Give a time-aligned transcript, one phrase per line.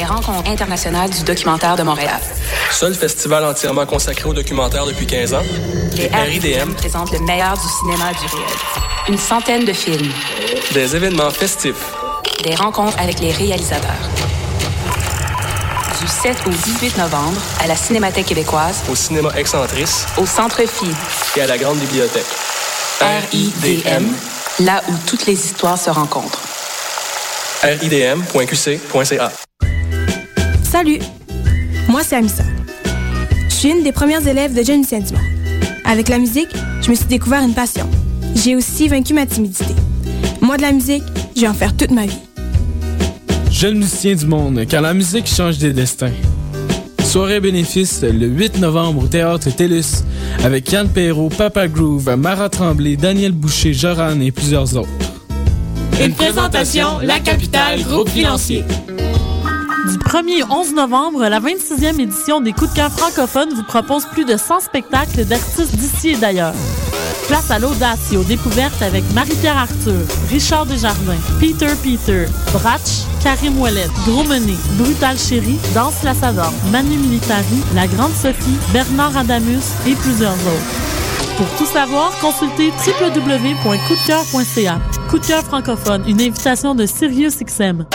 [0.00, 2.18] Les rencontres internationales du documentaire de Montréal.
[2.70, 5.42] Seul festival entièrement consacré au documentaire depuis 15 ans.
[5.94, 8.56] Les RIDM présentent le meilleur du cinéma du réel.
[9.10, 10.10] Une centaine de films.
[10.72, 11.92] Des événements festifs.
[12.42, 14.08] Des rencontres avec les réalisateurs.
[16.00, 20.86] Du 7 au 18 novembre, à la Cinémathèque québécoise, Au cinéma Excentrice au Centre Phi,
[21.36, 22.24] et à la Grande Bibliothèque.
[23.02, 24.06] RIDM,
[24.60, 26.40] là où toutes les histoires se rencontrent.
[27.62, 29.30] ridm.qc.ca.
[30.70, 31.00] Salut,
[31.88, 32.44] moi c'est Amissa.
[33.48, 35.18] Je suis une des premières élèves de Jeune Lucien Dumont.
[35.84, 37.88] Avec la musique, je me suis découvert une passion.
[38.36, 39.74] J'ai aussi vaincu ma timidité.
[40.40, 41.02] Moi de la musique,
[41.34, 42.20] je vais en faire toute ma vie.
[43.50, 46.12] Jeune musicien du monde, car la musique change des destins.
[47.02, 50.04] Soirée bénéfice le 8 novembre au Théâtre TELUS
[50.44, 54.88] avec Yann Perrault, Papa Groove, Mara Tremblay, Daniel Boucher, Joran et plusieurs autres.
[56.00, 58.62] Une présentation, La Capitale, groupe financier.
[59.88, 64.04] Du 1er au 11 novembre, la 26e édition des Coups de cœur francophones vous propose
[64.04, 66.52] plus de 100 spectacles d'artistes d'ici et d'ailleurs.
[67.28, 73.58] Place à l'audace et aux découvertes avec Marie-Pierre Arthur, Richard Desjardins, Peter Peter, Bratch, Karim
[73.58, 76.12] Ouellet, Gros Menet, Brutal Chéri, Danse la
[76.70, 81.36] Manu Militari, La Grande Sophie, Bernard Adamus et plusieurs autres.
[81.38, 84.78] Pour tout savoir, consultez www.coupdecoeur.ca.
[85.08, 87.86] Coup de cœur francophone, une invitation de SiriusXM.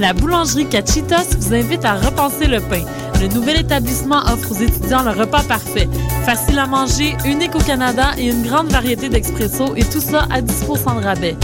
[0.00, 2.82] La boulangerie Cachitos vous invite à repenser le pain.
[3.20, 5.90] Le nouvel établissement offre aux étudiants le repas parfait.
[6.24, 10.40] Facile à manger, unique au Canada et une grande variété d'expresso et tout ça à
[10.40, 11.36] 10 de rabais.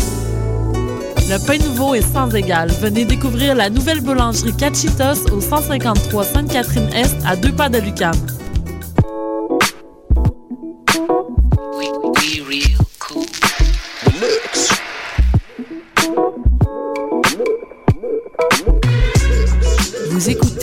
[1.28, 2.70] Le pain nouveau est sans égal.
[2.80, 8.14] Venez découvrir la nouvelle boulangerie Cachitos au 153 Sainte-Catherine-Est à deux pas de Lucam.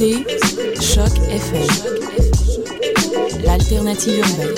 [0.04, 0.26] Écoutez
[0.82, 1.68] Choc FM,
[3.46, 4.54] l'alternative urbaine.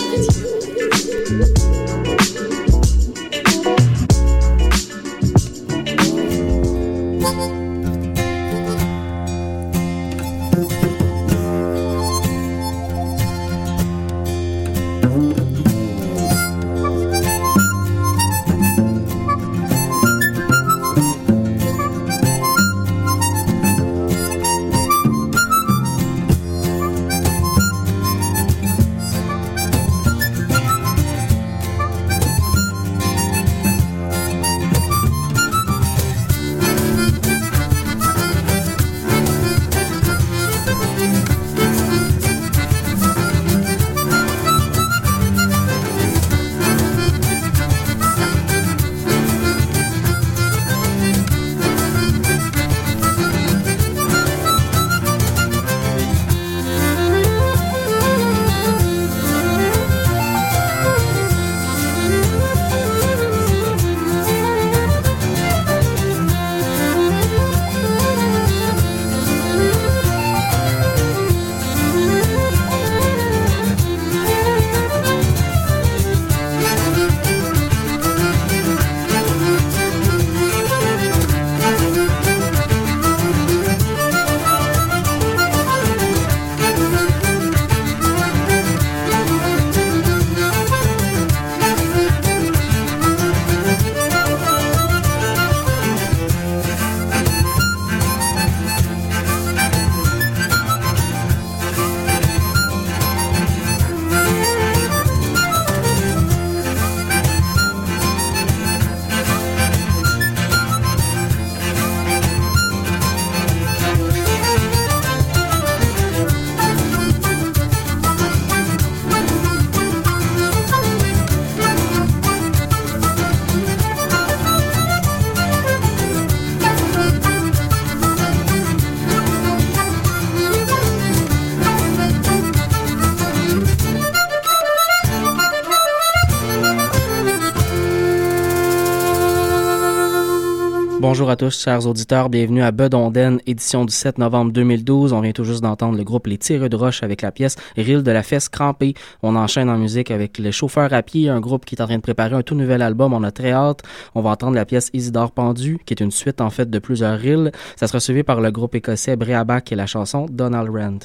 [141.15, 142.29] Bonjour à tous, chers auditeurs.
[142.29, 145.13] Bienvenue à Bedonden, édition du 7 novembre 2012.
[145.13, 148.03] On vient tout juste d'entendre le groupe Les Tireux de Roche avec la pièce Rille
[148.03, 148.95] de la Fesse Crampée.
[149.23, 151.95] On enchaîne en musique avec Les Chauffeurs à pied, un groupe qui est en train
[151.95, 153.13] de préparer un tout nouvel album.
[153.13, 153.81] On a très hâte.
[154.13, 157.17] On va entendre la pièce Isidore Pendu, qui est une suite en fait de plusieurs
[157.17, 157.51] rilles.
[157.77, 160.99] Ça sera suivi par le groupe écossais Breabac et la chanson Donald Rand.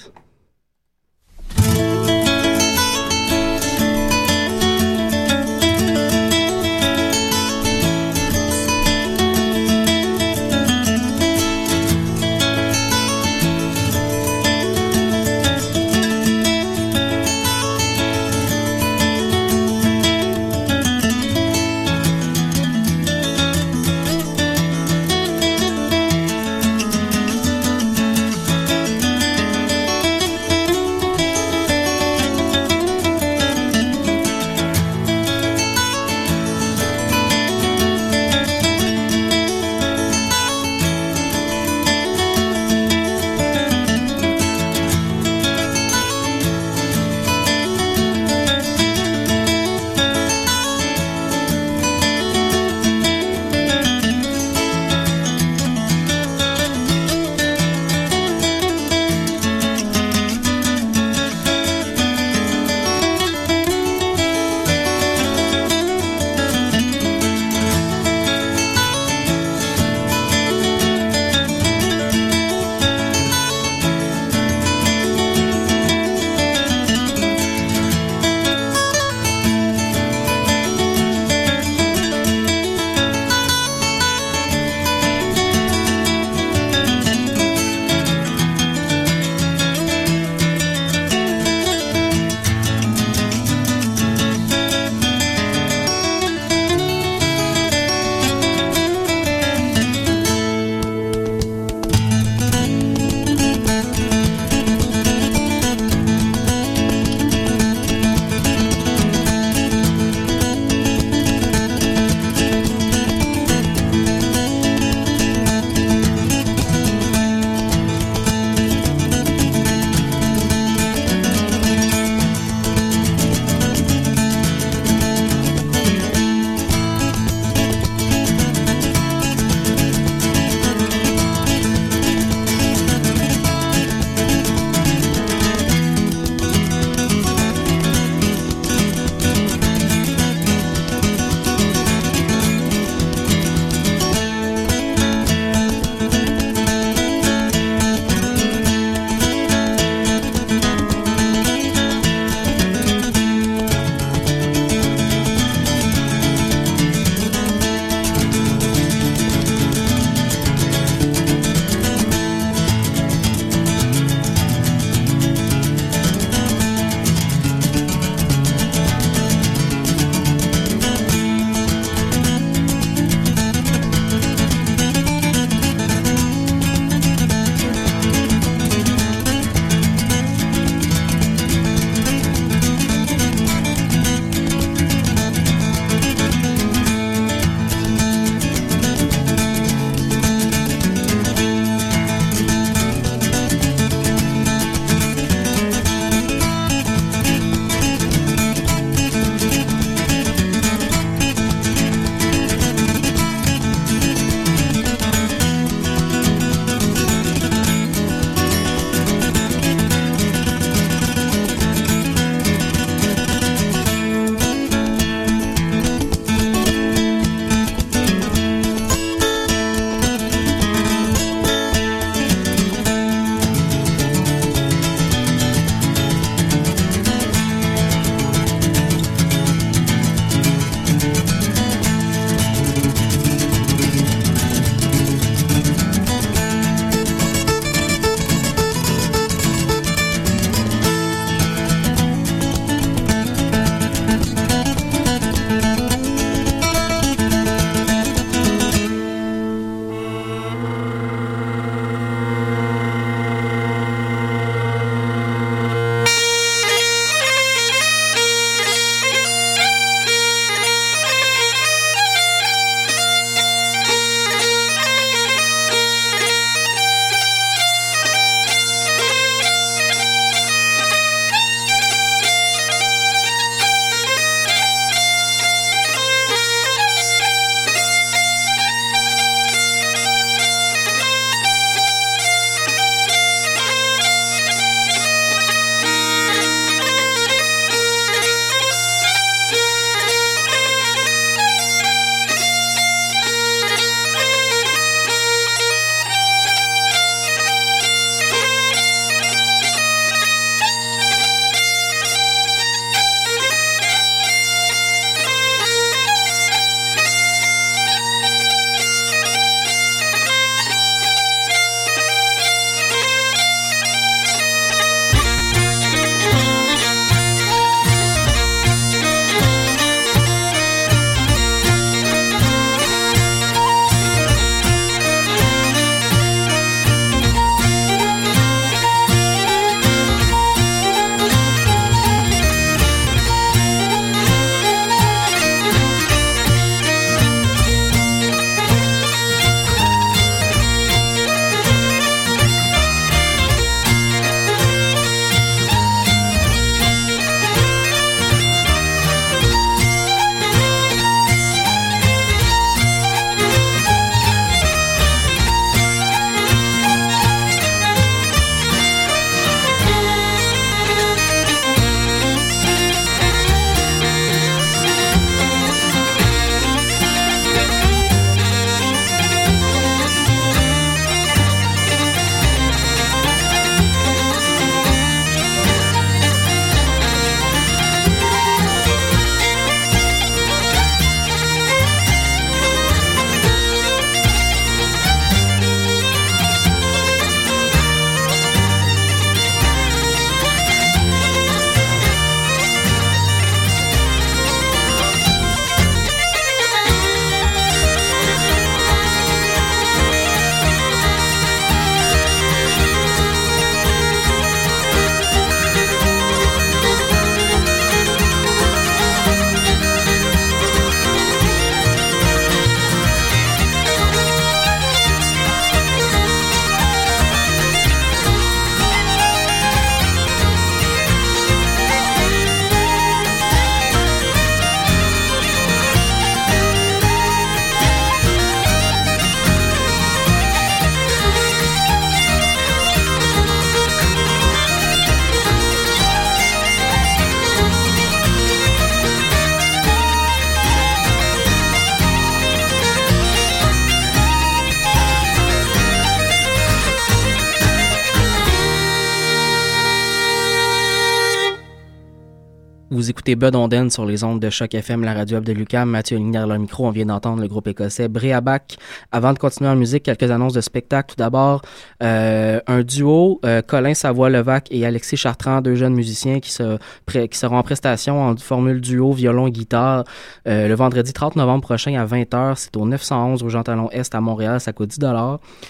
[453.31, 455.89] Écoutez Bud Onden sur les ondes de Choc FM, la radio de Lucam.
[455.89, 456.87] Mathieu Ligny le micro.
[456.87, 458.77] On vient d'entendre le groupe écossais Bréabac.
[459.13, 461.15] Avant de continuer en musique, quelques annonces de spectacle.
[461.15, 461.63] Tout d'abord,
[462.03, 467.39] euh, un duo, euh, Colin Savoie-Levac et Alexis Chartrand, deux jeunes musiciens qui, se, qui
[467.39, 470.05] seront en prestation en formule duo, violon guitare
[470.49, 472.55] euh, le vendredi 30 novembre prochain à 20h.
[472.57, 474.61] C'est au 911 au Jean Talon Est à Montréal.
[474.61, 474.99] Ça coûte 10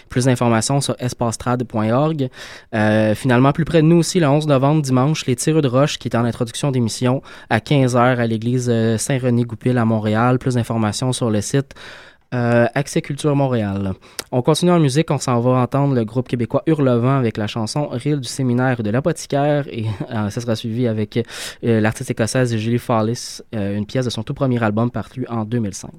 [0.08, 2.30] Plus d'informations sur espastrade.org.
[2.74, 5.98] Euh, finalement, plus près de nous aussi, le 11 novembre, dimanche, les Tireux de Roche
[5.98, 10.38] qui est en introduction d'émission à 15h à l'église euh, Saint-René-Goupil à Montréal.
[10.38, 11.74] Plus d'informations sur le site
[12.32, 13.92] euh, Accès Culture Montréal.
[14.30, 17.88] On continue en musique, on s'en va entendre le groupe québécois Hurlevent avec la chanson
[17.88, 22.78] Rille du séminaire de l'apothicaire et euh, ça sera suivi avec euh, l'artiste écossaise Julie
[22.78, 25.90] Fallis, une pièce de son tout premier album paru en 2005.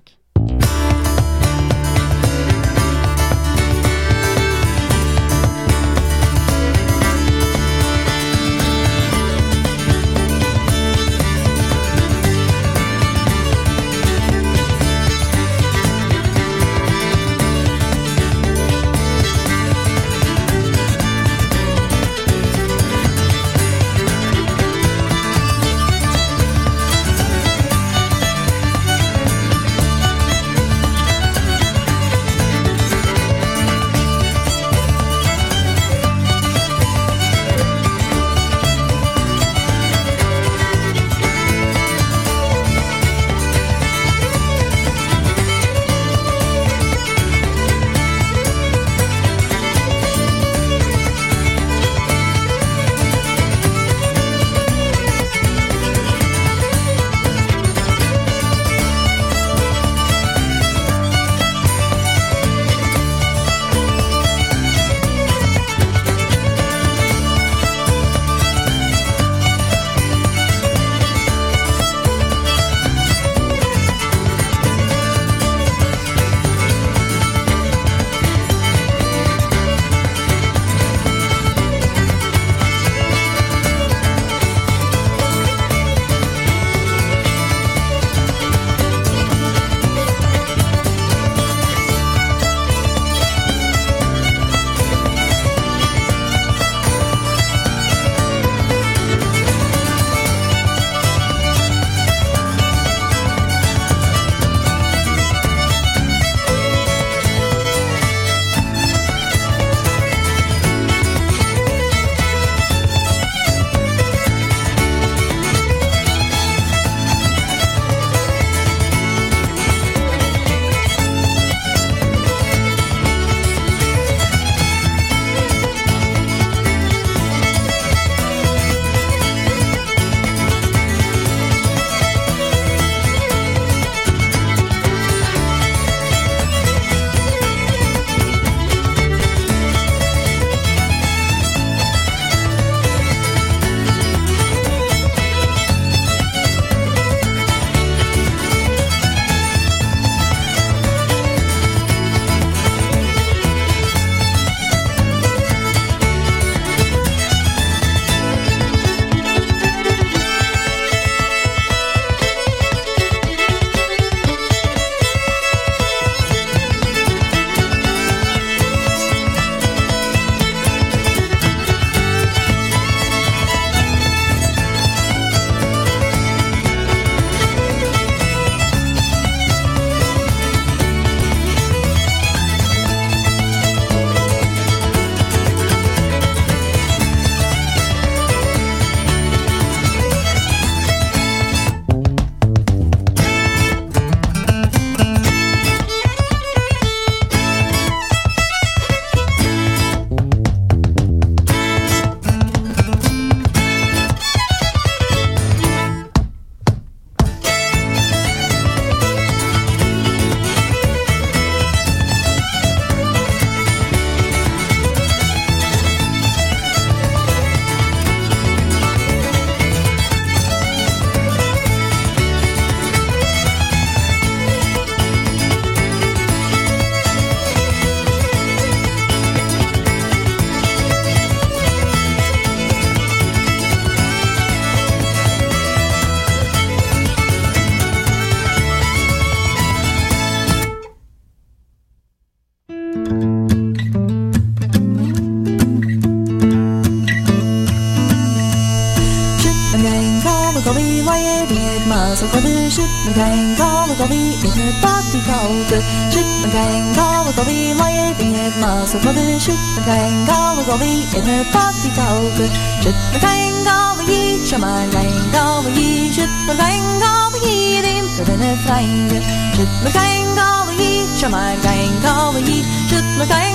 [252.44, 255.34] 的是那太阳高了高比，也是大地高
[255.70, 262.02] 的是那太阳高了高比，我也比也马斯我的是那太阳高了高比，也是大地高
[262.38, 262.48] 的
[262.82, 267.88] 是那太阳高了一，什么太阳高了一，是那太阳高了一的，
[268.20, 273.51] 我的那太阳是那太阳高了一，什么太阳高了一，是那太阳。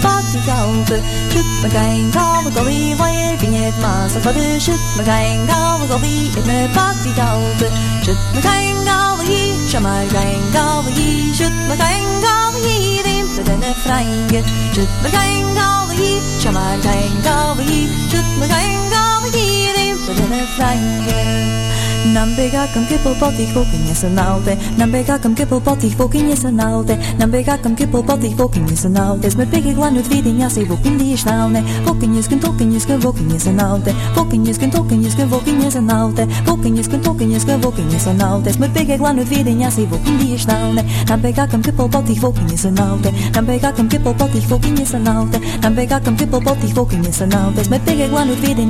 [0.00, 0.88] Partykoud.
[1.30, 6.36] Shit, meteen kallen alweer, maar je vindt het maas van de shit, meteen kallen alweer
[6.36, 7.70] in het partykoud.
[8.04, 14.42] Shit, meteen kallen hier, shaman, meteen kallen hier, shit, meteen kallen hier, in het vreemde.
[14.74, 21.75] Shit, meteen kallen hier, shaman, meteen kallen hier, shit, meteen kallen hier, in het vreemde.
[22.14, 26.30] Nambega kam kippel pot ich woking is an alte Nambega kam kippel pot ich woking
[26.30, 29.74] is an alte Nambega kam kippel pot ich woking is an alte Es mit big
[29.74, 33.30] glan ut vidin ja se woking die schnalne Woking is kan talking is kan woking
[33.34, 36.88] is an alte Woking is kan talking is kan woking is an alte Woking is
[36.88, 39.70] kan talking is kan woking is an alte Es mit big glan ut vidin ja
[39.70, 43.88] se woking die schnalne Nambega kam kippel pot ich woking is an alte Nambega kam
[43.88, 47.34] kippel pot ich woking is an alte Nambega kam kippel pot ich woking is an
[47.34, 47.82] alte Es mit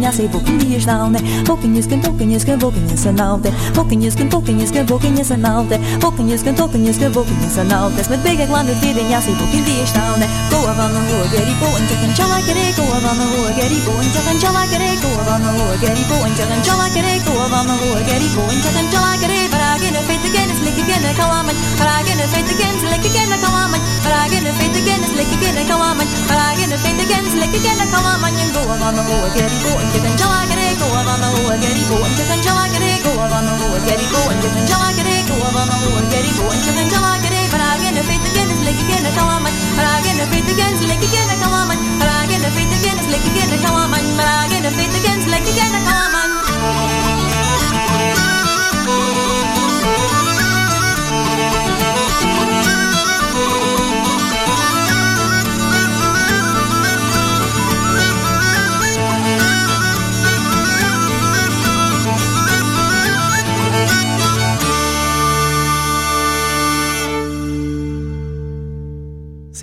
[0.02, 3.50] ja se woking die schnalne Woking is kan talking is kan woking is an navde
[3.76, 9.34] Bokenljusken, bokenljusken, bokenljusken navde Bokenljusken, bokenljusken, bokenljusken navde Smet bega glan ut tiden, jag ser
[9.40, 13.92] go vi är stavne Goa vanna hågeri på en tjocken tjallakere Goa vanna hågeri på
[14.02, 18.60] en tjocken tjallakere Goa vanna hågeri på en tjocken tjallakere Goa vanna hågeri på en
[18.64, 26.76] tjocken tjallakere Paragene fettigene, slikkigene kalamen Paragene fettigene, slikkigene kalamen Paragene fettigene, slikkigene kalamen Paragene
[26.84, 32.14] fettigene, slikkigene kalamen Goa vanna hågeri på en tjocken tjallakere Goa vanna hågeri på en
[32.18, 35.54] tjocken tjallakere go on the moon, get it, go and get in jagged, go on
[35.56, 38.25] the moon, get it, go and get in jagged, but I get a bit.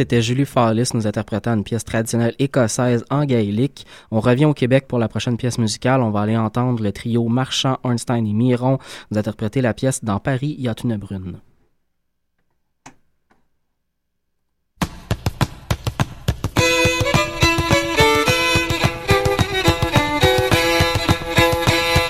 [0.04, 3.88] C'était Julie Fallis nous interprétant une pièce traditionnelle écossaise en gaélique.
[4.12, 6.02] On revient au Québec pour la prochaine pièce musicale.
[6.02, 8.80] On va aller entendre le trio Marchand, Ornstein et Miron
[9.12, 11.39] nous interpréter la pièce Dans Paris, y a une brune.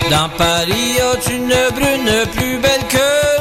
[0.09, 3.32] Dans Paris, y a une brune plus belle que.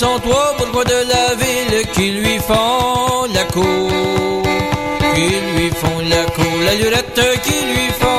[0.00, 3.90] Sont trois bourgeois de la ville qui lui font la cour.
[5.14, 8.09] Qui lui font la cour, la lurette qui lui font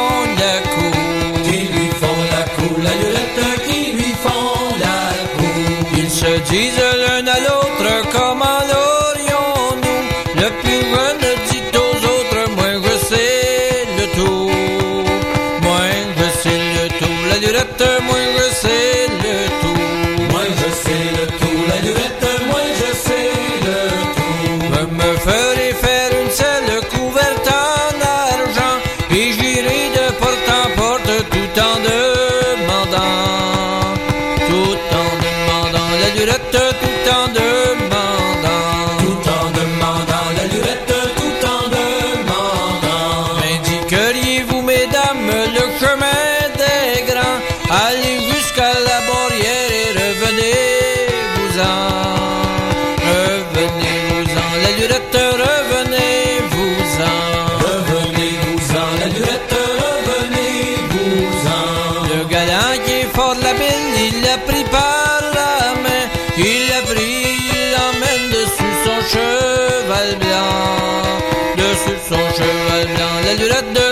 [72.11, 73.90] son cheval blanc, la lurette dessus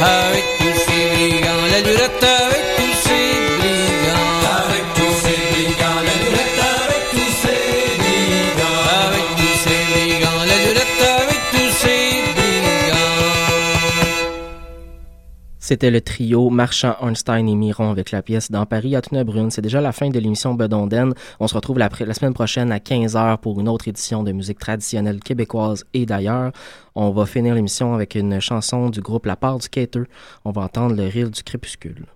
[0.00, 2.57] avec tous ces brigands, la lurette
[15.68, 19.50] C'était le trio Marchand, Einstein et Miron avec la pièce Dans Paris à Brune.
[19.50, 21.12] C'est déjà la fin de l'émission Bedonden.
[21.40, 25.20] On se retrouve la, semaine prochaine à 15h pour une autre édition de musique traditionnelle
[25.20, 26.52] québécoise et d'ailleurs.
[26.94, 30.04] On va finir l'émission avec une chanson du groupe La Part du Cater.
[30.46, 32.06] On va entendre le rire du crépuscule.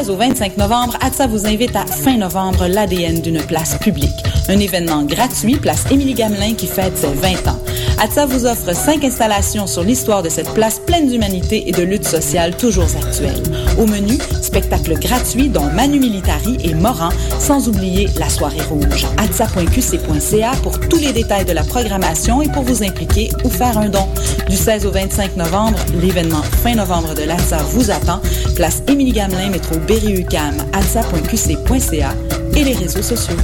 [0.00, 4.24] 16 au 25 novembre, ATSA vous invite à fin novembre l'ADN d'une place publique.
[4.48, 7.58] Un événement gratuit, place Émilie Gamelin qui fête ses 20 ans.
[8.02, 12.06] ATSA vous offre cinq installations sur l'histoire de cette place pleine d'humanité et de lutte
[12.06, 13.42] sociale toujours actuelle.
[13.78, 19.06] Au menu, spectacles gratuits dont Manu Militari et Moran, sans oublier la soirée rouge.
[19.18, 23.90] atsa.qc.ca pour tous les détails de la programmation et pour vous impliquer ou faire un
[23.90, 24.08] don.
[24.48, 28.20] Du 16 au 25 novembre, l'événement fin novembre de l'ATSA vous attend.
[28.56, 32.14] Place Émilie Gamelin, métro Berry-UQAM, atsa.qc.ca
[32.56, 33.36] et les réseaux sociaux.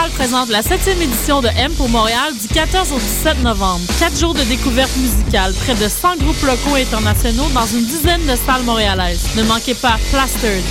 [0.00, 3.84] Astral présente la 7e édition de M pour Montréal du 14 au 17 novembre.
[3.98, 8.22] Quatre jours de découverte musicale, près de 100 groupes locaux et internationaux dans une dizaine
[8.22, 9.28] de salles montréalaises.
[9.36, 10.64] Ne manquez pas Plastered,